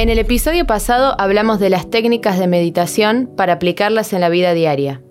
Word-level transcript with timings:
En 0.00 0.08
el 0.08 0.18
episodio 0.18 0.64
pasado 0.64 1.14
hablamos 1.18 1.60
de 1.60 1.68
las 1.68 1.90
técnicas 1.90 2.38
de 2.38 2.46
meditación 2.46 3.30
para 3.36 3.52
aplicarlas 3.52 4.14
en 4.14 4.22
la 4.22 4.30
vida 4.30 4.54
diaria. 4.54 5.02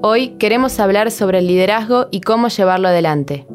Hoy 0.00 0.36
queremos 0.38 0.78
hablar 0.78 1.10
sobre 1.10 1.40
el 1.40 1.48
liderazgo 1.48 2.06
y 2.12 2.20
cómo 2.20 2.46
llevarlo 2.46 2.86
adelante. 2.86 3.48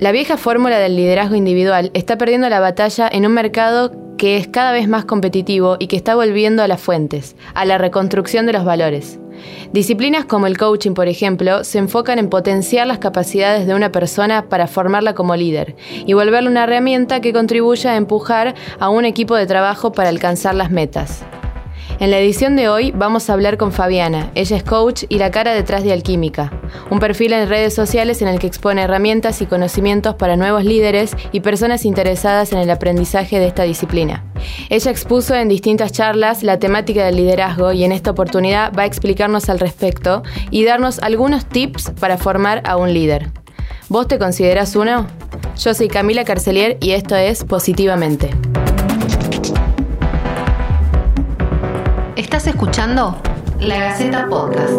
La 0.00 0.10
vieja 0.10 0.36
fórmula 0.36 0.80
del 0.80 0.96
liderazgo 0.96 1.36
individual 1.36 1.92
está 1.94 2.18
perdiendo 2.18 2.48
la 2.48 2.58
batalla 2.58 3.08
en 3.12 3.26
un 3.26 3.32
mercado 3.32 3.92
que 4.22 4.36
es 4.36 4.46
cada 4.46 4.70
vez 4.70 4.86
más 4.86 5.04
competitivo 5.04 5.74
y 5.80 5.88
que 5.88 5.96
está 5.96 6.14
volviendo 6.14 6.62
a 6.62 6.68
las 6.68 6.80
fuentes, 6.80 7.34
a 7.54 7.64
la 7.64 7.76
reconstrucción 7.76 8.46
de 8.46 8.52
los 8.52 8.64
valores. 8.64 9.18
Disciplinas 9.72 10.26
como 10.26 10.46
el 10.46 10.56
coaching, 10.56 10.92
por 10.92 11.08
ejemplo, 11.08 11.64
se 11.64 11.78
enfocan 11.78 12.20
en 12.20 12.28
potenciar 12.30 12.86
las 12.86 12.98
capacidades 12.98 13.66
de 13.66 13.74
una 13.74 13.90
persona 13.90 14.48
para 14.48 14.68
formarla 14.68 15.16
como 15.16 15.34
líder 15.34 15.74
y 16.06 16.12
volverla 16.12 16.50
una 16.50 16.62
herramienta 16.62 17.20
que 17.20 17.32
contribuya 17.32 17.94
a 17.94 17.96
empujar 17.96 18.54
a 18.78 18.90
un 18.90 19.06
equipo 19.06 19.34
de 19.34 19.46
trabajo 19.46 19.90
para 19.90 20.10
alcanzar 20.10 20.54
las 20.54 20.70
metas. 20.70 21.24
En 22.02 22.10
la 22.10 22.18
edición 22.18 22.56
de 22.56 22.68
hoy 22.68 22.90
vamos 22.90 23.30
a 23.30 23.32
hablar 23.32 23.56
con 23.56 23.70
Fabiana. 23.70 24.32
Ella 24.34 24.56
es 24.56 24.64
coach 24.64 25.04
y 25.08 25.18
la 25.18 25.30
cara 25.30 25.54
detrás 25.54 25.84
de 25.84 25.92
Alquímica, 25.92 26.50
un 26.90 26.98
perfil 26.98 27.32
en 27.32 27.48
redes 27.48 27.74
sociales 27.74 28.20
en 28.22 28.26
el 28.26 28.40
que 28.40 28.48
expone 28.48 28.82
herramientas 28.82 29.40
y 29.40 29.46
conocimientos 29.46 30.16
para 30.16 30.34
nuevos 30.34 30.64
líderes 30.64 31.16
y 31.30 31.38
personas 31.42 31.84
interesadas 31.84 32.52
en 32.52 32.58
el 32.58 32.70
aprendizaje 32.70 33.38
de 33.38 33.46
esta 33.46 33.62
disciplina. 33.62 34.24
Ella 34.68 34.90
expuso 34.90 35.36
en 35.36 35.48
distintas 35.48 35.92
charlas 35.92 36.42
la 36.42 36.58
temática 36.58 37.04
del 37.04 37.14
liderazgo 37.14 37.70
y 37.70 37.84
en 37.84 37.92
esta 37.92 38.10
oportunidad 38.10 38.72
va 38.76 38.82
a 38.82 38.86
explicarnos 38.86 39.48
al 39.48 39.60
respecto 39.60 40.24
y 40.50 40.64
darnos 40.64 40.98
algunos 40.98 41.46
tips 41.46 41.92
para 42.00 42.18
formar 42.18 42.62
a 42.64 42.78
un 42.78 42.92
líder. 42.92 43.30
¿Vos 43.88 44.08
te 44.08 44.18
consideras 44.18 44.74
uno? 44.74 45.06
Yo 45.56 45.72
soy 45.72 45.86
Camila 45.86 46.24
Carcelier 46.24 46.78
y 46.80 46.90
esto 46.90 47.14
es 47.14 47.44
Positivamente. 47.44 48.30
Estás 52.32 52.46
escuchando 52.46 53.20
La 53.60 53.78
Gaceta 53.78 54.26
Podcast. 54.26 54.72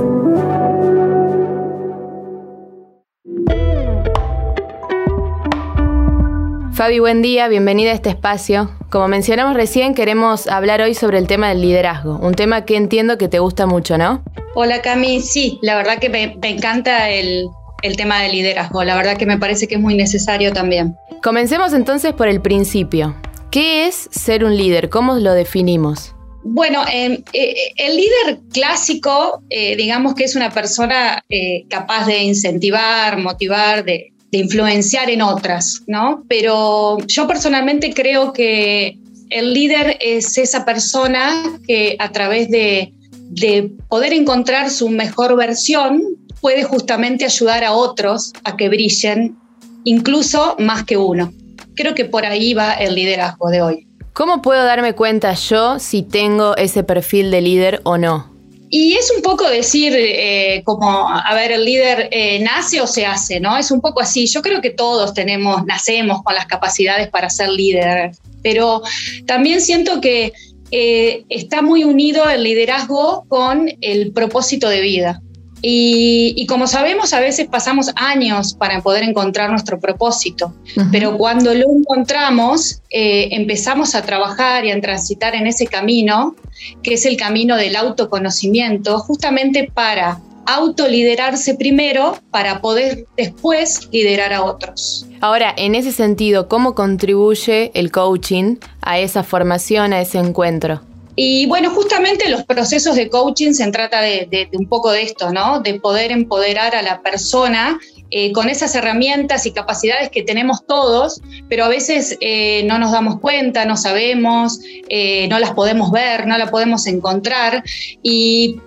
Fabi, 6.74 6.98
buen 6.98 7.22
día, 7.22 7.48
bienvenida 7.50 7.92
a 7.92 7.94
este 7.94 8.10
espacio. 8.10 8.72
Como 8.90 9.08
mencionamos 9.08 9.54
recién, 9.54 9.94
queremos 9.94 10.48
hablar 10.48 10.82
hoy 10.82 10.96
sobre 10.96 11.20
el 11.20 11.28
tema 11.28 11.50
del 11.50 11.62
liderazgo, 11.62 12.18
un 12.18 12.34
tema 12.34 12.66
que 12.66 12.76
entiendo 12.76 13.20
que 13.20 13.28
te 13.28 13.38
gusta 13.38 13.68
mucho, 13.68 14.00
¿no? 14.00 14.24
Hola 14.56 14.82
Cami, 14.82 15.22
sí, 15.22 15.60
la 15.62 15.76
verdad 15.76 16.00
que 16.00 16.10
me, 16.10 16.36
encanta 16.42 17.12
el, 17.12 17.46
el 17.84 17.96
tema 17.96 18.20
del 18.24 18.32
liderazgo, 18.32 18.84
la 18.84 18.96
verdad 18.96 19.16
que 19.16 19.28
me 19.28 19.38
parece 19.38 19.68
que 19.68 19.76
es 19.76 19.82
muy 19.82 19.94
necesario 19.94 20.54
también. 20.54 20.96
Comencemos 21.22 21.74
entonces 21.74 22.14
por 22.14 22.28
el 22.28 22.42
principio. 22.42 23.16
¿Qué 23.52 23.86
es 23.86 24.10
ser 24.12 24.44
un 24.44 24.58
líder? 24.58 24.90
¿Cómo 24.90 25.20
lo 25.20 25.34
definimos? 25.34 26.16
Bueno, 26.44 26.84
em, 26.92 27.24
eh, 27.32 27.56
el 27.78 27.96
líder 27.96 28.40
clásico, 28.52 29.42
eh, 29.50 29.76
digamos 29.78 30.14
que 30.14 30.26
es 30.26 30.36
una 30.36 30.52
persona 30.52 31.24
eh, 31.30 31.66
capaz 31.70 32.06
de 32.06 32.22
incentivar, 32.22 33.18
motivar, 33.18 33.84
de, 33.86 34.10
influenciar 34.32 35.12
en 35.12 35.22
otras, 35.22 35.84
¿no? 35.86 36.24
Pero 36.28 36.98
yo 37.06 37.28
personalmente 37.28 37.94
creo 37.94 38.34
que 38.34 38.98
el 39.30 39.54
líder 39.54 39.96
es 40.02 40.40
esa 40.40 40.66
persona 40.66 41.60
que 41.68 41.96
a 42.00 42.12
través 42.12 42.50
de, 42.50 42.94
de 43.30 43.72
poder 43.90 44.12
encontrar 44.12 44.72
su 44.72 44.90
mejor 44.90 45.38
versión 45.38 46.18
puede 46.42 46.64
justamente 46.64 47.26
ayudar 47.26 47.64
a 47.64 47.74
otros 47.74 48.34
a 48.44 48.58
que 48.58 48.70
brillen, 48.70 49.38
incluso 49.84 50.56
más 50.58 50.84
que 50.84 50.98
uno. 50.98 51.32
Creo 51.76 51.94
que 51.94 52.06
por 52.06 52.26
ahí 52.26 52.56
va 52.56 52.74
el 52.74 52.96
liderazgo 52.96 53.50
de 53.50 53.62
hoy. 53.62 53.88
¿Cómo 54.14 54.44
puedo 54.44 54.64
darme 54.64 54.94
cuenta 54.94 55.34
yo 55.34 55.80
si 55.80 56.04
tengo 56.04 56.56
ese 56.56 56.84
perfil 56.84 57.32
de 57.32 57.42
líder 57.42 57.82
o 57.84 57.98
no? 57.98 58.32
Y 58.70 58.94
es 58.94 59.12
un 59.16 59.24
poco 59.24 59.50
decir, 59.50 59.94
eh, 59.96 60.62
como, 60.66 61.10
a 61.10 61.34
ver, 61.34 61.52
el 61.52 61.66
líder 61.66 62.10
eh, 62.12 62.40
nace 62.40 62.80
o 62.80 62.86
se 62.86 63.08
hace, 63.08 63.40
¿no? 63.40 63.58
Es 63.58 63.72
un 63.72 63.82
poco 63.82 64.02
así. 64.02 64.28
Yo 64.28 64.44
creo 64.44 64.62
que 64.62 64.70
todos 64.70 65.16
tenemos, 65.16 65.66
nacemos 65.66 66.22
con 66.24 66.36
las 66.36 66.46
capacidades 66.46 67.10
para 67.10 67.30
ser 67.30 67.50
líder, 67.50 68.12
pero 68.44 68.84
también 69.26 69.62
siento 69.62 70.00
que 70.00 70.34
eh, 70.70 71.24
está 71.30 71.64
muy 71.64 71.84
unido 71.84 72.30
el 72.30 72.44
liderazgo 72.44 73.26
con 73.28 73.72
el 73.82 74.12
propósito 74.12 74.70
de 74.70 74.82
vida. 74.82 75.22
Y, 75.66 76.46
como 76.48 76.68
sabemos, 76.68 77.14
a 77.14 77.22
veces 77.22 77.48
pasamos 77.48 77.90
años 77.96 78.54
para 78.54 78.82
poder 78.82 79.04
encontrar 79.04 79.50
nuestro 79.50 79.80
propósito, 79.80 80.54
pero 80.92 81.18
cuando 81.18 81.54
lo 81.54 81.72
encontramos, 81.72 82.82
eh, 82.90 83.30
empezamos 83.32 83.96
a 83.96 84.02
trabajar 84.02 84.66
y 84.66 84.72
a 84.72 84.82
transitar 84.82 85.36
en 85.36 85.48
ese 85.48 85.66
camino, 85.68 86.36
que 86.84 86.96
es 86.96 87.06
el 87.06 87.16
camino 87.16 87.56
del 87.56 87.78
autoconocimiento, 87.78 89.00
justamente 89.00 89.72
para 89.74 90.20
autoliderarse 90.46 91.56
primero 91.56 92.18
para 92.30 92.60
poder 92.60 93.06
después 93.16 93.88
liderar 93.94 94.34
a 94.34 94.44
otros. 94.44 95.08
Ahora, 95.22 95.54
en 95.56 95.76
ese 95.76 95.94
sentido, 95.94 96.50
¿cómo 96.50 96.76
contribuye 96.76 97.72
el 97.74 97.90
coaching 97.90 98.58
a 98.82 99.00
esa 99.00 99.24
formación, 99.24 99.94
a 99.94 100.02
ese 100.02 100.20
encuentro? 100.20 100.82
Y 101.16 101.46
bueno, 101.46 101.70
justamente 101.70 102.30
los 102.30 102.44
procesos 102.44 102.96
de 102.96 103.10
coaching 103.10 103.54
se 103.54 103.70
trata 103.72 104.02
de, 104.02 104.50
un 104.54 104.68
poco 104.68 104.92
de 104.92 105.04
esto, 105.04 105.32
¿no? 105.32 105.60
De 105.60 105.80
poder 105.80 106.12
empoderar 106.12 106.76
a 106.76 106.82
la 106.82 107.02
persona 107.02 107.80
eh, 108.10 108.32
con 108.32 108.50
esas 108.50 108.74
herramientas 108.74 109.46
y 109.46 109.52
capacidades 109.52 110.10
que 110.10 110.24
tenemos 110.24 110.66
todos, 110.66 111.22
pero 111.50 111.66
a 111.66 111.68
veces 111.68 112.18
eh, 112.20 112.64
no 112.66 112.80
nos 112.80 112.92
damos 112.92 113.20
cuenta, 113.20 113.66
no 113.66 113.78
sabemos, 113.78 114.60
eh, 114.90 115.28
no 115.28 115.38
las 115.40 115.52
podemos 115.52 115.92
ver, 115.92 116.26
no 116.26 116.38
las 116.38 116.50
podemos 116.50 116.88
encontrar. 116.88 117.64
Y 118.02 118.60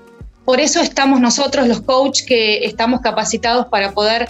por 0.45 0.61
eso 0.61 0.81
estamos 0.81 1.21
nosotros, 1.21 1.67
los 1.67 1.81
coaches, 1.81 2.25
que 2.25 2.65
estamos 2.65 3.01
capacitados 3.01 3.67
para 3.67 3.91
poder 3.91 4.29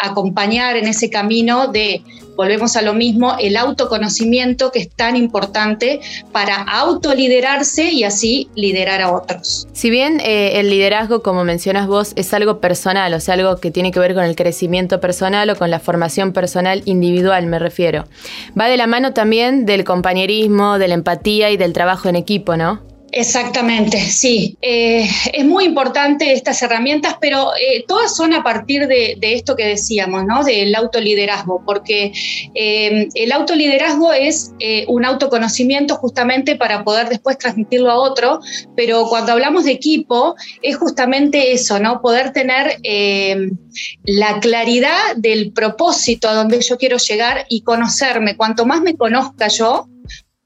acompañar 0.00 0.78
en 0.78 0.88
ese 0.88 1.10
camino 1.10 1.66
de 1.66 2.02
volvemos 2.36 2.76
a 2.76 2.82
lo 2.82 2.94
mismo, 2.94 3.36
el 3.38 3.56
autoconocimiento 3.56 4.70
que 4.70 4.80
es 4.80 4.90
tan 4.90 5.16
importante 5.16 6.00
para 6.32 6.56
autoliderarse 6.56 7.90
y 7.90 8.04
así 8.04 8.48
liderar 8.54 9.00
a 9.00 9.12
otros. 9.12 9.66
Si 9.72 9.90
bien 9.90 10.20
eh, 10.20 10.60
el 10.60 10.70
liderazgo, 10.70 11.22
como 11.22 11.44
mencionas 11.44 11.86
vos, 11.86 12.12
es 12.16 12.32
algo 12.34 12.60
personal, 12.60 13.14
o 13.14 13.20
sea, 13.20 13.34
algo 13.34 13.56
que 13.56 13.70
tiene 13.70 13.90
que 13.90 14.00
ver 14.00 14.14
con 14.14 14.24
el 14.24 14.36
crecimiento 14.36 15.00
personal 15.00 15.50
o 15.50 15.56
con 15.56 15.70
la 15.70 15.80
formación 15.80 16.32
personal 16.32 16.82
individual, 16.84 17.46
me 17.46 17.58
refiero, 17.58 18.04
va 18.58 18.66
de 18.66 18.76
la 18.76 18.86
mano 18.86 19.12
también 19.12 19.66
del 19.66 19.84
compañerismo, 19.84 20.78
de 20.78 20.88
la 20.88 20.94
empatía 20.94 21.50
y 21.50 21.56
del 21.56 21.72
trabajo 21.72 22.08
en 22.08 22.16
equipo, 22.16 22.56
¿no? 22.56 22.91
Exactamente, 23.14 24.00
sí. 24.00 24.56
Eh, 24.62 25.06
es 25.34 25.44
muy 25.44 25.64
importante 25.64 26.32
estas 26.32 26.62
herramientas, 26.62 27.16
pero 27.20 27.50
eh, 27.56 27.84
todas 27.86 28.16
son 28.16 28.32
a 28.32 28.42
partir 28.42 28.86
de, 28.86 29.18
esto 29.20 29.54
que 29.54 29.66
decíamos, 29.66 30.24
¿no? 30.24 30.42
Del 30.42 30.74
autoliderazgo, 30.74 31.62
porque 31.66 32.14
eh, 32.54 33.08
el 33.14 33.32
autoliderazgo 33.32 34.14
es 34.14 34.52
un 34.88 35.04
autoconocimiento 35.04 35.96
justamente 35.96 36.56
para 36.56 36.84
poder 36.84 37.10
después 37.10 37.36
transmitirlo 37.36 37.90
a 37.90 37.96
otro, 37.96 38.40
pero 38.76 39.06
cuando 39.08 39.32
hablamos 39.32 39.64
de 39.64 39.72
equipo 39.72 40.34
es 40.62 40.76
justamente 40.76 41.52
eso, 41.52 41.78
¿no? 41.78 42.00
Poder 42.00 42.32
tener 42.32 42.78
la 44.04 44.40
claridad 44.40 45.16
del 45.16 45.52
propósito 45.52 46.30
a 46.30 46.34
donde 46.34 46.60
yo 46.62 46.78
quiero 46.78 46.96
llegar 46.96 47.44
y 47.50 47.60
conocerme. 47.60 48.36
Cuanto 48.36 48.64
más 48.64 48.80
me 48.80 48.96
conozca 48.96 49.48
yo, 49.48 49.88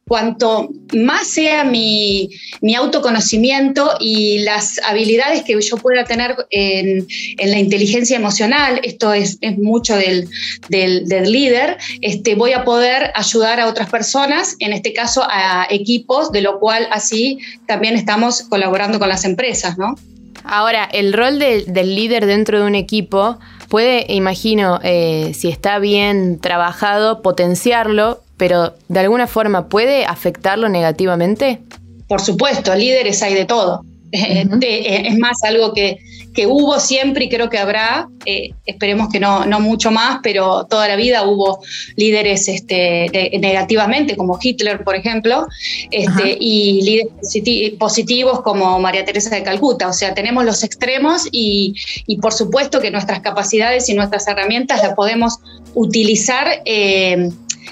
cuanto 0.08 0.68
más 0.94 1.26
sea 1.26 1.64
mi, 1.64 2.30
autoconocimiento 2.76 3.96
y 3.98 4.38
las 4.40 4.78
habilidades 4.86 5.42
que 5.42 5.60
yo 5.60 5.76
pueda 5.78 6.04
tener 6.04 6.36
en, 6.50 7.06
la 7.38 7.58
inteligencia 7.58 8.16
emocional, 8.16 8.80
esto 8.84 9.12
es, 9.12 9.38
mucho 9.58 9.96
del, 9.96 10.28
líder, 10.68 11.78
este, 12.02 12.34
voy 12.36 12.52
a 12.52 12.64
poder 12.64 13.10
ayudar 13.14 13.58
a 13.58 13.66
otras 13.66 13.90
personas, 13.90 14.54
en 14.60 14.72
este 14.72 14.92
caso 14.92 15.24
a 15.28 15.66
equipos, 15.70 16.30
de 16.30 16.42
lo 16.42 16.60
cual 16.60 16.86
así 16.92 17.38
también 17.66 17.97
estamos 17.97 18.42
colaborando 18.42 18.98
con 18.98 19.09
las 19.09 19.24
empresas, 19.24 19.76
¿no? 19.76 19.97
Ahora, 20.44 20.84
el 20.84 21.12
rol 21.12 21.41
del 21.41 21.97
líder 21.97 22.26
dentro 22.26 22.60
de 22.60 22.66
un 22.66 22.76
equipo 22.76 23.41
puede, 23.68 24.06
imagino, 24.12 24.78
eh, 24.84 25.32
si 25.34 25.48
está 25.48 25.80
bien 25.80 26.38
trabajado, 26.38 27.22
potenciarlo, 27.22 28.20
pero 28.36 28.74
de 28.88 29.00
alguna 29.00 29.27
forma 29.27 29.68
puede 29.68 30.04
afectarlo 30.04 30.68
negativamente? 30.68 31.60
Por 32.09 32.21
supuesto, 32.21 32.74
líderes 32.74 33.22
hay 33.22 33.34
de 33.34 33.44
todo. 33.44 33.83
Eh, 34.12 35.03
es 35.06 35.18
más 35.18 35.42
algo 35.42 35.72
que, 35.72 35.98
hubo 36.47 36.78
siempre 36.78 37.24
y 37.24 37.28
creo 37.30 37.48
que 37.48 37.56
habrá, 37.56 38.09
eh, 38.27 38.50
esperemos 38.66 39.09
que 39.10 39.18
no, 39.18 39.47
no 39.47 39.59
mucho 39.59 39.91
más, 39.91 40.21
pero 40.22 40.66
toda 40.66 40.86
la 40.86 40.94
vida 40.94 41.27
hubo 41.27 41.60
líderes 41.97 42.47
este, 42.48 43.09
negativamente, 43.41 44.18
como 44.18 44.38
Hitler, 44.41 44.84
por 44.84 44.97
ejemplo, 44.97 45.47
este, 45.91 46.36
y 46.38 46.83
líderes 46.83 47.74
positivos 47.78 48.42
como 48.42 48.78
María 48.78 49.06
Teresa 49.06 49.34
de 49.34 49.42
Calcuta. 49.42 49.88
O 49.88 49.94
sea, 49.94 50.12
tenemos 50.12 50.44
los 50.44 50.62
extremos 50.62 51.27
y, 51.33 51.74
por 52.21 52.34
supuesto 52.34 52.80
que 52.80 52.91
nuestras 52.91 53.21
capacidades 53.21 53.88
y 53.88 53.94
nuestras 53.94 54.28
herramientas 54.28 54.83
las 54.83 54.94
podemos 54.94 55.38
utilizar. 55.74 56.47
Eh, 56.66 57.30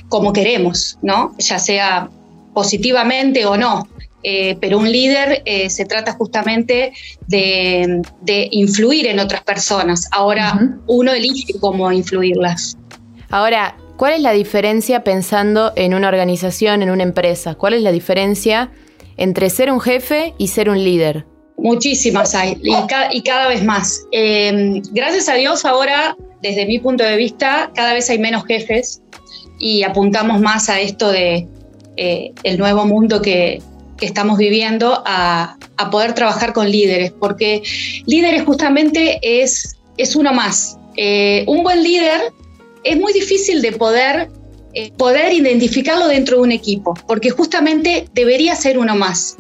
como 0.09 0.33
queremos, 0.33 0.99
¿no? 1.03 1.35
Ya 1.39 1.59
sea 1.59 2.09
positivamente 2.53 3.45
o 3.47 3.57
no. 3.57 3.89
Eh, 4.27 4.57
pero 4.59 4.79
un 4.79 4.91
líder 4.91 5.43
eh, 5.45 5.69
se 5.69 5.85
trata 5.85 6.13
justamente 6.13 6.95
de, 7.27 8.03
influir 8.51 9.07
en 9.07 9.19
otras 9.19 9.43
personas. 9.43 10.09
Ahora 10.13 10.59
uno 10.87 11.13
elige 11.13 11.53
cómo 11.61 11.93
influirlas. 11.93 12.79
Ahora, 13.29 13.77
¿cuál 13.99 14.15
es 14.15 14.21
la 14.21 14.33
diferencia 14.33 15.05
pensando 15.05 15.73
en 15.77 15.93
una 15.93 16.09
organización, 16.09 16.83
en 16.83 16.91
una 16.91 17.03
empresa? 17.03 17.55
¿Cuál 17.55 17.75
es 17.75 17.83
la 17.83 17.93
diferencia 17.93 18.71
entre 19.19 19.51
ser 19.51 19.71
un 19.71 19.81
jefe 19.81 20.33
y 20.39 20.49
ser 20.49 20.71
un 20.71 20.83
líder? 20.83 21.27
Muchísimas 21.59 22.35
hay 22.35 22.59
y, 22.63 23.23
cada 23.23 23.49
vez 23.49 23.63
más. 23.63 24.01
Em, 24.11 24.83
gracias 24.93 25.29
a 25.29 25.35
Dios 25.35 25.65
ahora, 25.65 26.17
desde 26.45 26.67
mi 26.67 26.79
punto 26.79 27.03
de 27.03 27.17
vista, 27.17 27.71
cada 27.75 27.95
vez 27.95 28.11
hay 28.11 28.19
menos 28.19 28.45
jefes 28.45 29.01
y 29.59 29.83
apuntamos 29.83 30.43
más 30.43 30.69
a 30.69 30.79
esto 30.79 31.11
de 31.11 31.49
eh, 31.97 32.33
el 32.43 32.59
nuevo 32.59 32.85
mundo 32.85 33.23
que, 33.23 33.63
estamos 34.01 34.37
viviendo 34.37 35.03
a, 35.07 35.57
poder 35.91 36.13
trabajar 36.13 36.53
con 36.53 36.71
líderes, 36.71 37.11
porque 37.11 37.63
líderes 38.05 38.43
justamente 38.43 39.19
es, 39.23 39.79
es 39.97 40.15
uno 40.15 40.35
más. 40.35 40.77
Eh, 40.99 41.45
un 41.47 41.63
buen 41.63 41.83
líder 41.83 42.21
es 42.83 42.99
muy 42.99 43.15
difícil 43.15 43.63
de 43.63 43.73
poder, 43.73 44.29
eh, 44.75 44.93
poder 44.99 45.33
identificarlo 45.33 46.07
dentro 46.09 46.37
de 46.37 46.43
un 46.43 46.53
equipo, 46.53 46.93
porque 47.09 47.31
justamente 47.31 48.07
debería 48.13 48.55
ser 48.57 48.77
uno 48.79 48.95
más. 48.95 49.39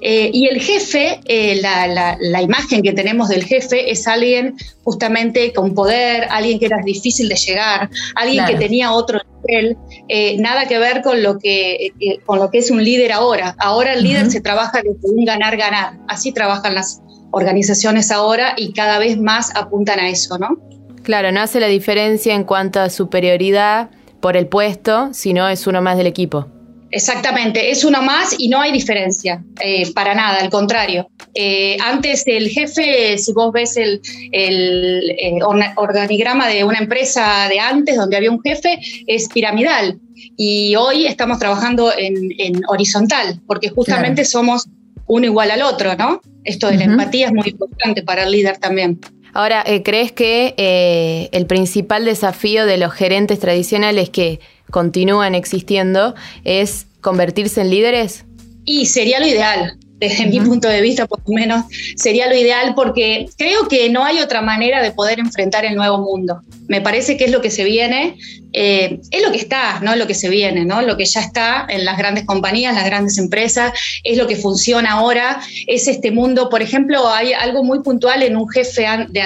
Eh, 0.00 0.30
y 0.32 0.46
el 0.46 0.60
jefe, 0.60 1.20
eh, 1.26 1.60
la, 1.60 2.42
imagen 2.42 2.82
que 2.82 2.92
tenemos 2.92 3.28
del 3.28 3.44
jefe 3.44 3.90
es 3.90 4.06
alguien 4.06 4.56
justamente 4.82 5.52
con 5.52 5.74
poder, 5.74 6.26
alguien 6.30 6.58
que 6.58 6.66
era 6.66 6.78
difícil 6.84 7.28
de 7.28 7.34
llegar, 7.34 7.90
alguien 8.14 8.44
que 8.46 8.54
tenía 8.54 8.92
otro 8.92 9.20
nivel, 9.46 9.76
eh, 10.08 10.36
nada 10.38 10.66
que 10.66 10.78
ver 10.78 11.02
con 11.02 11.22
lo 11.22 11.38
que, 11.38 11.92
con 12.24 12.38
lo 12.38 12.50
que 12.50 12.58
es 12.58 12.70
un 12.70 12.82
líder 12.82 13.12
ahora. 13.12 13.54
Ahora 13.58 13.92
el 13.92 14.02
líder 14.02 14.30
se 14.30 14.40
trabaja 14.40 14.80
desde 14.82 15.14
un 15.14 15.24
ganar-ganar, 15.24 15.98
así 16.08 16.32
trabajan 16.32 16.74
las 16.74 17.00
organizaciones 17.30 18.10
ahora 18.10 18.54
y 18.56 18.72
cada 18.72 18.98
vez 18.98 19.18
más 19.18 19.54
apuntan 19.54 20.00
a 20.00 20.08
eso, 20.08 20.38
¿no? 20.38 20.58
Claro, 21.02 21.32
no 21.32 21.40
hace 21.40 21.60
la 21.60 21.66
diferencia 21.66 22.34
en 22.34 22.44
cuanto 22.44 22.80
a 22.80 22.90
superioridad 22.90 23.90
por 24.20 24.36
el 24.36 24.46
puesto, 24.46 25.10
sino 25.12 25.48
es 25.48 25.66
uno 25.66 25.80
más 25.80 25.96
del 25.96 26.06
equipo. 26.06 26.46
Exactamente, 26.92 27.70
es 27.70 27.84
uno 27.84 28.02
más 28.02 28.34
y 28.36 28.48
no 28.48 28.60
hay 28.60 28.72
diferencia, 28.72 29.44
eh, 29.62 29.92
para 29.92 30.14
nada, 30.14 30.40
al 30.40 30.50
contrario. 30.50 31.08
Eh, 31.34 31.76
antes 31.80 32.24
el 32.26 32.48
jefe, 32.48 33.16
si 33.16 33.32
vos 33.32 33.52
ves 33.52 33.76
el, 33.76 34.00
eh, 34.32 35.38
organigrama 35.76 36.48
de 36.48 36.64
una 36.64 36.78
empresa 36.78 37.46
de 37.48 37.60
antes, 37.60 37.96
donde 37.96 38.16
había 38.16 38.30
un 38.30 38.42
jefe, 38.42 38.80
es 39.06 39.28
piramidal. 39.28 40.00
Y 40.36 40.74
hoy 40.74 41.06
estamos 41.06 41.38
trabajando 41.38 41.92
en, 41.96 42.60
horizontal, 42.68 43.40
porque 43.46 43.68
justamente 43.68 44.24
somos 44.24 44.66
uno 45.06 45.26
igual 45.26 45.52
al 45.52 45.62
otro, 45.62 45.94
¿no? 45.96 46.20
Esto 46.44 46.68
de 46.68 46.76
la 46.76 46.84
empatía 46.84 47.26
es 47.26 47.32
muy 47.32 47.48
importante 47.48 48.02
para 48.02 48.24
el 48.24 48.32
líder 48.32 48.58
también. 48.58 48.98
Ahora, 49.32 49.64
¿crees 49.84 50.10
que 50.12 51.28
el 51.32 51.46
principal 51.46 52.04
desafío 52.04 52.66
de 52.66 52.78
los 52.78 52.92
gerentes 52.92 53.38
tradicionales 53.38 54.10
que 54.10 54.40
continúan 54.70 55.34
existiendo 55.34 56.14
es 56.44 56.86
convertirse 57.00 57.60
en 57.60 57.70
líderes? 57.70 58.24
Y 58.64 58.86
sería 58.86 59.20
lo 59.20 59.26
ideal, 59.26 59.78
desde 60.00 60.26
mi 60.26 60.40
punto 60.40 60.66
de 60.66 60.80
vista, 60.80 61.06
por 61.06 61.20
lo 61.26 61.34
menos, 61.34 61.66
sería 61.94 62.26
lo 62.26 62.34
ideal 62.34 62.72
porque 62.74 63.28
creo 63.36 63.68
que 63.68 63.90
no 63.90 64.04
hay 64.04 64.18
otra 64.20 64.40
manera 64.40 64.82
de 64.82 64.92
poder 64.92 65.20
enfrentar 65.20 65.66
el 65.66 65.76
nuevo 65.76 65.98
mundo. 65.98 66.40
Me 66.68 66.80
parece 66.80 67.16
que 67.16 67.24
es 67.24 67.30
lo 67.30 67.42
que 67.42 67.50
se 67.50 67.64
viene, 67.64 68.16
eh, 68.52 68.98
es 69.10 69.22
lo 69.22 69.30
que 69.30 69.36
está, 69.36 69.80
no 69.80 69.94
lo 69.96 70.06
que 70.06 70.14
se 70.14 70.30
viene, 70.30 70.64
¿no? 70.64 70.80
Lo 70.80 70.96
que 70.96 71.04
ya 71.04 71.20
está 71.20 71.66
en 71.68 71.84
las 71.84 71.98
grandes 71.98 72.24
compañías, 72.24 72.74
las 72.74 72.86
grandes 72.86 73.18
empresas, 73.18 73.72
es 74.02 74.16
lo 74.16 74.26
que 74.26 74.36
funciona 74.36 74.92
ahora, 74.92 75.40
es 75.66 75.86
este 75.86 76.10
mundo. 76.10 76.48
Por 76.48 76.62
ejemplo, 76.62 77.06
hay 77.08 77.34
algo 77.34 77.62
muy 77.62 77.82
puntual 77.82 78.22
en 78.22 78.36
un 78.36 78.48
jefe 78.48 78.86
de, 79.10 79.22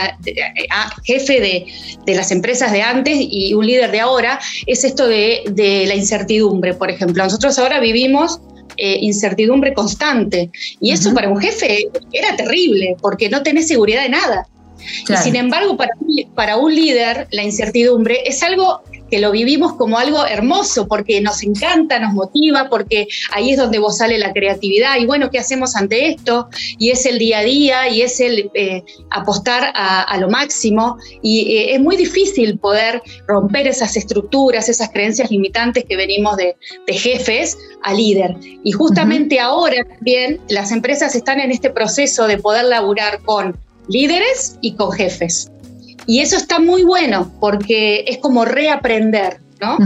jefe 1.04 1.40
de, 1.40 1.66
de, 2.04 2.14
las 2.14 2.32
empresas 2.32 2.72
de 2.72 2.82
antes 2.82 3.16
y 3.20 3.54
un 3.54 3.66
líder 3.66 3.92
de 3.92 4.00
ahora, 4.00 4.40
es 4.66 4.82
esto 4.82 5.06
de, 5.06 5.44
de 5.50 5.86
la 5.86 5.94
incertidumbre, 5.94 6.74
por 6.74 6.90
ejemplo. 6.90 7.22
Nosotros 7.22 7.56
ahora 7.60 7.78
vivimos 7.78 8.40
eh, 8.76 8.98
incertidumbre 9.00 9.74
constante. 9.74 10.50
Y 10.80 10.90
eso 10.92 11.14
para 11.14 11.28
un 11.28 11.40
jefe 11.40 11.88
era 12.12 12.36
terrible, 12.36 12.96
porque 13.00 13.28
no 13.28 13.42
tenés 13.42 13.68
seguridad 13.68 14.02
de 14.02 14.08
nada. 14.08 14.48
Y 15.08 15.16
sin 15.16 15.36
embargo, 15.36 15.76
para, 15.76 15.92
para 16.34 16.56
un 16.56 16.74
líder, 16.74 17.28
la 17.30 17.42
incertidumbre 17.42 18.22
es 18.26 18.42
algo 18.42 18.82
que 19.10 19.18
lo 19.18 19.30
vivimos 19.30 19.74
como 19.74 19.98
algo 19.98 20.26
hermoso, 20.26 20.88
porque 20.88 21.20
nos 21.20 21.42
encanta, 21.42 21.98
nos 21.98 22.14
motiva, 22.14 22.68
porque 22.68 23.06
ahí 23.32 23.52
es 23.52 23.58
donde 23.58 23.78
vos 23.78 23.98
sale 23.98 24.18
la 24.18 24.32
creatividad. 24.32 24.96
Y 24.98 25.06
bueno, 25.06 25.30
¿qué 25.30 25.38
hacemos 25.38 25.76
ante 25.76 26.08
esto? 26.08 26.48
Y 26.78 26.90
es 26.90 27.06
el 27.06 27.18
día 27.18 27.38
a 27.38 27.42
día 27.42 27.88
y 27.88 28.02
es 28.02 28.20
el 28.20 28.50
eh, 28.54 28.82
apostar 29.10 29.72
a, 29.74 30.16
lo 30.18 30.28
máximo. 30.28 30.96
Y 31.22 31.56
eh, 31.56 31.74
es 31.74 31.80
muy 31.80 31.96
difícil 31.96 32.58
poder 32.58 33.02
romper 33.26 33.66
esas 33.66 33.96
estructuras, 33.96 34.68
esas 34.68 34.90
creencias 34.90 35.30
limitantes 35.30 35.84
que 35.84 35.96
venimos 35.96 36.36
de, 36.36 36.56
jefes 36.88 37.58
a 37.82 37.92
líder. 37.92 38.36
Y 38.62 38.72
justamente 38.72 39.40
ahora 39.40 39.84
también 39.84 40.40
las 40.48 40.72
empresas 40.72 41.14
están 41.14 41.40
en 41.40 41.50
este 41.50 41.70
proceso 41.70 42.26
de 42.26 42.38
poder 42.38 42.64
laburar 42.64 43.20
con 43.22 43.56
líderes 43.88 44.58
y 44.60 44.74
con 44.74 44.92
jefes. 44.92 45.50
Y 46.06 46.20
eso 46.20 46.36
está 46.36 46.58
muy 46.58 46.82
bueno 46.82 47.32
porque 47.40 48.04
es 48.06 48.18
como 48.18 48.44
reaprender, 48.44 49.38
¿no? 49.60 49.78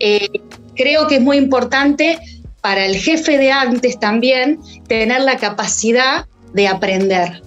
Eh, 0.00 0.28
creo 0.74 1.06
que 1.06 1.16
es 1.16 1.20
muy 1.20 1.36
importante 1.36 2.18
para 2.60 2.84
el 2.84 2.96
jefe 2.96 3.38
de 3.38 3.52
antes 3.52 3.98
también 3.98 4.60
tener 4.88 5.22
la 5.22 5.36
capacidad 5.36 6.26
de 6.52 6.68
aprender. 6.68 7.42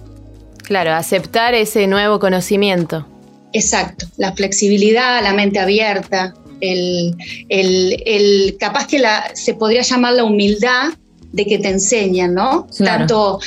Claro, 0.62 0.92
aceptar 0.92 1.54
ese 1.54 1.86
nuevo 1.86 2.18
conocimiento. 2.18 3.06
Exacto, 3.52 4.06
la 4.16 4.32
flexibilidad, 4.32 5.22
la 5.22 5.32
mente 5.32 5.60
abierta, 5.60 6.34
el, 6.60 7.14
el, 7.48 8.56
capaz 8.58 8.86
que 8.86 8.98
la, 8.98 9.30
se 9.34 9.54
podría 9.54 9.82
llamar 9.82 10.14
la 10.14 10.24
humildad 10.24 10.92
de 11.32 11.46
que 11.46 11.58
te 11.58 11.68
enseñan, 11.68 12.34
¿no? 12.34 12.66
Tanto, 12.78 13.40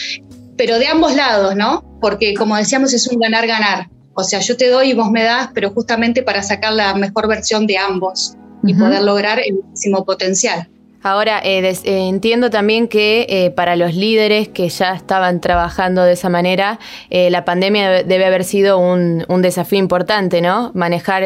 pero 0.58 0.80
de 0.80 0.88
ambos 0.88 1.16
lados, 1.16 1.56
¿no? 1.56 1.84
Porque 2.02 2.34
como 2.34 2.56
decíamos, 2.56 2.94
es 2.94 3.08
un 3.08 3.20
ganar-ganar. 3.20 3.90
O 4.14 4.24
sea, 4.24 4.40
yo 4.40 4.58
te 4.58 4.70
doy 4.70 4.92
y 4.92 4.94
vos 4.94 5.12
me 5.12 5.24
das, 5.24 5.50
pero 5.54 5.70
justamente 5.70 6.24
para 6.24 6.42
sacar 6.42 6.74
la 6.74 6.96
mejor 6.96 7.28
versión 7.28 7.68
de 7.68 7.78
ambos 7.78 8.36
y 8.64 8.74
poder 8.74 9.04
lograr 9.04 9.40
el 9.40 9.60
máximo 9.64 10.04
potencial. 10.04 10.68
Ahora, 11.04 11.40
eh, 11.44 11.60
eh, 11.64 12.08
entiendo 12.10 12.50
también 12.50 12.88
que 12.88 13.28
eh, 13.30 13.52
para 13.52 13.76
los 13.76 13.96
líderes 13.96 14.50
que 14.50 14.68
ya 14.68 14.94
estaban 14.94 15.40
trabajando 15.40 16.04
de 16.04 16.14
esa 16.14 16.28
manera, 16.28 16.80
la 17.10 17.46
pandemia 17.46 18.04
debe 18.04 18.26
haber 18.26 18.44
sido 18.44 18.78
un, 18.78 19.24
un 19.28 19.42
desafío 19.42 19.80
importante, 19.80 20.42
¿no? 20.42 20.72
Manejar, 20.74 21.24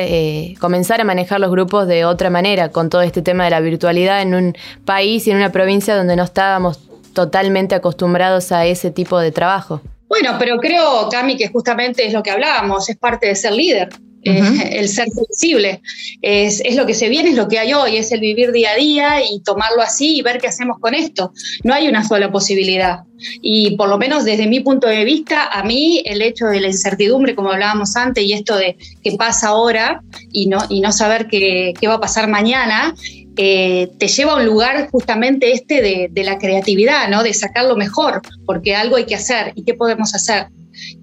comenzar 0.60 1.02
a 1.02 1.04
manejar 1.04 1.40
los 1.40 1.50
grupos 1.50 1.88
de 1.88 2.06
otra 2.06 2.30
manera, 2.30 2.70
con 2.70 2.90
todo 2.90 3.02
este 3.02 3.22
tema 3.22 3.46
de 3.46 3.52
la 3.52 3.60
virtualidad 3.60 4.22
en 4.22 4.36
un 4.36 4.58
país 4.86 5.26
y 5.28 5.32
en 5.32 5.38
una 5.38 5.52
provincia 5.52 5.96
donde 5.96 6.16
no 6.16 6.24
estábamos 6.24 6.91
totalmente 7.14 7.76
acostumbrados 7.76 8.52
a 8.52 8.66
ese 8.66 8.92
tipo 8.92 9.20
de 9.20 9.32
trabajo. 9.32 9.82
Bueno, 10.08 10.36
pero 10.38 10.58
creo, 10.58 11.08
Cami, 11.10 11.38
que 11.38 11.48
justamente 11.48 12.06
es 12.06 12.14
lo 12.14 12.22
que 12.22 12.32
hablábamos, 12.32 12.90
es 12.90 12.98
parte 12.98 13.28
de 13.28 13.36
ser 13.36 13.54
líder. 13.54 13.90
Eh, 14.24 14.78
el 14.80 14.88
ser 14.88 15.08
flexible. 15.12 15.82
Es, 16.22 16.62
lo 16.76 16.86
que 16.86 16.94
se 16.94 17.10
viene, 17.10 17.30
es 17.30 17.36
lo 17.36 17.48
que 17.48 17.58
hay 17.58 17.74
hoy, 17.74 17.98
es 17.98 18.12
el 18.12 18.20
vivir 18.20 18.52
día 18.52 18.72
a 18.72 18.76
día 18.76 19.10
y 19.24 19.42
tomarlo 19.42 19.82
así 19.82 20.18
y 20.18 20.22
ver 20.22 20.40
qué 20.40 20.48
hacemos 20.48 20.78
con 20.80 20.94
esto. 20.94 21.32
No 21.64 21.74
hay 21.74 21.88
una 21.88 22.08
sola 22.08 22.32
posibilidad. 22.32 23.00
Y 23.42 23.76
por 23.78 23.90
lo 23.90 23.98
menos 23.98 24.24
desde 24.24 24.48
mi 24.48 24.60
punto 24.60 24.88
de 24.88 25.06
vista, 25.06 25.48
a 25.48 25.64
mí 25.64 26.04
el 26.06 26.22
hecho 26.22 26.46
de 26.48 26.60
la 26.60 26.68
incertidumbre, 26.68 27.36
como 27.36 27.52
hablábamos 27.52 27.96
antes, 27.96 28.24
y 28.24 28.34
esto 28.34 28.58
de 28.58 28.78
qué 29.04 29.14
pasa 29.14 29.50
ahora 29.50 30.04
y 30.32 30.48
no, 30.48 30.60
y 30.70 30.82
no 30.82 30.92
saber 30.92 31.28
qué, 31.28 31.74
qué 31.80 31.88
va 31.88 31.96
a 31.96 32.02
pasar 32.02 32.28
mañana, 32.28 32.94
eh, 33.38 33.90
te 33.98 34.08
lleva 34.08 34.34
a 34.34 34.36
un 34.38 34.46
lugar 34.46 34.90
justamente 34.92 35.54
este 35.54 36.10
de, 36.12 36.24
la 36.24 36.38
creatividad, 36.38 37.10
¿no? 37.10 37.24
De 37.24 37.34
sacar 37.34 37.66
lo 37.66 37.76
mejor, 37.76 38.22
porque 38.46 38.76
algo 38.76 38.98
hay 38.98 39.06
que 39.06 39.16
hacer 39.16 39.54
y 39.56 39.64
qué 39.64 39.74
podemos 39.74 40.14
hacer. 40.14 40.48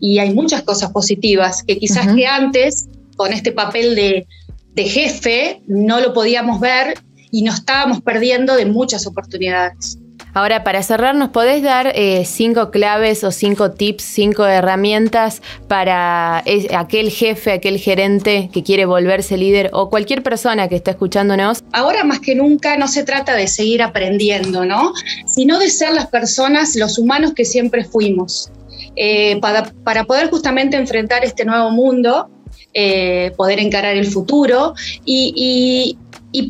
Y 0.00 0.18
hay 0.18 0.32
muchas 0.34 0.62
cosas 0.62 0.90
positivas 0.92 1.62
que 1.62 1.78
quizás 1.78 2.14
que 2.14 2.26
antes, 2.26 2.88
con 3.16 3.32
este 3.32 3.52
papel 3.52 3.94
de, 3.94 4.26
de 4.74 4.84
jefe, 4.84 5.62
no 5.66 6.00
lo 6.00 6.12
podíamos 6.12 6.60
ver 6.60 6.94
y 7.30 7.42
nos 7.42 7.56
estábamos 7.56 8.00
perdiendo 8.02 8.56
de 8.56 8.66
muchas 8.66 9.06
oportunidades. 9.06 9.98
Ahora, 10.34 10.62
para 10.64 10.82
cerrar, 10.82 11.14
¿nos 11.14 11.30
podés 11.30 11.62
dar 11.62 11.92
eh, 11.94 12.24
cinco 12.24 12.70
claves 12.70 13.24
o 13.24 13.30
cinco 13.30 13.72
tips, 13.72 14.02
cinco 14.02 14.46
herramientas 14.46 15.42
para 15.66 16.44
aquel 16.76 17.10
jefe, 17.10 17.52
aquel 17.52 17.78
gerente 17.78 18.50
que 18.52 18.62
quiere 18.62 18.84
volverse 18.84 19.36
líder 19.36 19.70
o 19.72 19.90
cualquier 19.90 20.22
persona 20.22 20.68
que 20.68 20.76
esté 20.76 20.92
escuchándonos? 20.92 21.62
Ahora 21.72 22.04
más 22.04 22.20
que 22.20 22.34
nunca 22.34 22.76
no 22.76 22.88
se 22.88 23.04
trata 23.04 23.34
de 23.34 23.48
seguir 23.48 23.82
aprendiendo, 23.82 24.64
¿no? 24.64 24.92
Sino 25.26 25.58
de 25.58 25.70
ser 25.70 25.92
las 25.92 26.08
personas, 26.08 26.76
los 26.76 26.98
humanos 26.98 27.32
que 27.34 27.44
siempre 27.44 27.84
fuimos. 27.84 28.50
Eh, 28.96 29.40
para, 29.40 30.04
poder 30.04 30.28
justamente 30.28 30.76
enfrentar 30.76 31.24
este 31.24 31.44
nuevo 31.44 31.70
mundo, 31.70 32.28
eh, 32.74 33.32
poder 33.36 33.60
encarar 33.60 33.96
el 33.96 34.06
futuro 34.06 34.74
y 35.04 35.96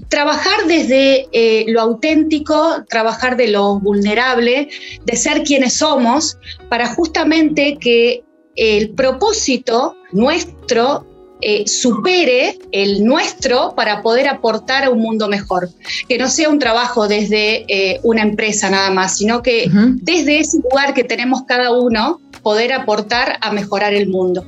trabajar 0.09 0.67
desde 0.67 1.29
eh, 1.33 1.65
lo 1.69 1.81
auténtico, 1.81 2.85
trabajar 2.89 3.37
de 3.37 3.49
lo 3.49 3.79
vulnerable, 3.79 4.69
de 5.05 5.17
ser 5.17 5.43
quienes 5.43 5.75
somos, 5.75 6.39
para 6.69 6.95
justamente 6.95 7.79
que 7.81 8.25
el 8.57 8.91
propósito 8.91 9.95
nuestro 10.13 11.07
eh, 11.41 11.69
supere 11.69 12.59
el 12.73 13.05
nuestro 13.05 13.75
para 13.77 14.03
poder 14.03 14.27
aportar 14.27 14.85
a 14.85 14.91
un 14.91 14.99
mundo 14.99 15.29
mejor. 15.29 15.69
Que 16.09 16.19
no 16.19 16.29
sea 16.29 16.49
un 16.49 16.59
trabajo 16.59 17.07
desde 17.07 17.65
eh, 17.69 18.01
una 18.03 18.23
empresa 18.23 18.69
nada 18.71 18.91
más, 18.91 19.19
sino 19.19 19.43
que 19.43 19.71
desde 20.03 20.41
ese 20.41 20.59
lugar 20.59 20.95
que 20.95 21.05
tenemos 21.05 21.43
cada 21.47 21.73
uno, 21.73 22.21
poder 22.43 22.73
aportar 22.73 23.39
a 23.41 23.53
mejorar 23.53 23.95
el 23.95 24.09
mundo. 24.09 24.45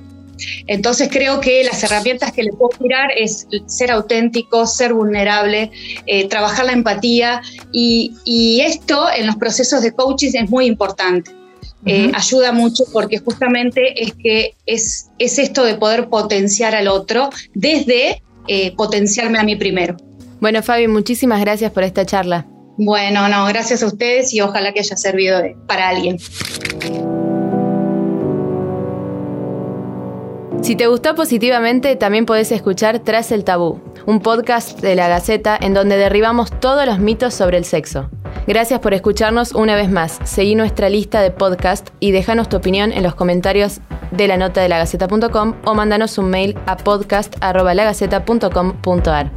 Entonces 0.66 1.08
creo 1.10 1.40
que 1.40 1.64
las 1.64 1.82
herramientas 1.82 2.32
que 2.32 2.42
le 2.42 2.52
puedo 2.52 2.70
tirar 2.78 3.10
es 3.16 3.46
ser 3.66 3.90
auténtico, 3.90 4.66
ser 4.66 4.94
vulnerable, 4.94 5.70
eh, 6.06 6.28
trabajar 6.28 6.66
la 6.66 6.72
empatía 6.72 7.42
y, 7.72 8.60
esto 8.60 9.06
en 9.16 9.26
los 9.26 9.36
procesos 9.36 9.82
de 9.82 9.92
coaching 9.92 10.32
es 10.34 10.50
muy 10.50 10.66
importante. 10.66 11.32
Eh, 11.86 12.12
ayuda 12.14 12.52
mucho 12.52 12.84
porque 12.92 13.18
justamente 13.18 14.02
es 14.02 14.12
que 14.12 14.54
es, 14.66 15.10
es 15.18 15.38
esto 15.38 15.64
de 15.64 15.76
poder 15.76 16.08
potenciar 16.08 16.74
al 16.74 16.88
otro 16.88 17.30
desde 17.54 18.22
eh, 18.48 18.74
potenciarme 18.76 19.38
a 19.38 19.44
mí 19.44 19.56
primero. 19.56 19.96
Bueno, 20.40 20.62
Fabi, 20.62 20.88
muchísimas 20.88 21.40
gracias 21.40 21.72
por 21.72 21.82
esta 21.84 22.04
charla. 22.04 22.46
Bueno, 22.76 23.28
no, 23.28 23.46
gracias 23.46 23.82
a 23.82 23.86
ustedes 23.86 24.32
y 24.32 24.40
ojalá 24.40 24.72
que 24.72 24.80
haya 24.80 24.96
servido 24.96 25.42
para 25.66 25.88
alguien. 25.88 26.18
Si 30.62 30.76
te 30.76 30.86
gustó 30.86 31.14
positivamente, 31.14 31.96
también 31.96 32.24
podés 32.26 32.52
escuchar 32.52 32.98
Tras 33.00 33.32
el 33.32 33.44
Tabú, 33.44 33.80
un 34.06 34.20
podcast 34.20 34.78
de 34.80 34.94
la 34.94 35.08
Gaceta 35.08 35.58
en 35.60 35.72
donde 35.72 35.96
derribamos 35.96 36.50
todos 36.60 36.84
los 36.86 36.98
mitos 36.98 37.32
sobre 37.34 37.56
el 37.56 37.64
sexo. 37.64 38.10
Gracias 38.46 38.80
por 38.80 38.92
escucharnos 38.94 39.52
una 39.52 39.74
vez 39.74 39.90
más. 39.90 40.18
Seguí 40.24 40.54
nuestra 40.54 40.90
lista 40.90 41.22
de 41.22 41.30
podcast 41.30 41.88
y 41.98 42.12
déjanos 42.12 42.50
tu 42.50 42.58
opinión 42.58 42.92
en 42.92 43.02
los 43.02 43.14
comentarios 43.14 43.80
de 44.10 44.28
la 44.28 44.36
nota 44.36 44.60
de 44.60 44.68
lagaceta.com 44.68 45.54
o 45.64 45.74
mándanos 45.74 46.18
un 46.18 46.28
mail 46.30 46.58
a 46.66 46.76
podcast.lagaceta.com.ar. 46.76 49.30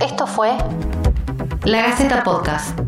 Esto 0.00 0.26
fue 0.26 0.50
La 1.64 1.82
Gaceta 1.82 2.24
Podcast. 2.24 2.85